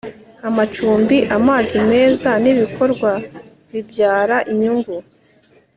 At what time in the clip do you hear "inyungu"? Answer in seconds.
4.51-4.93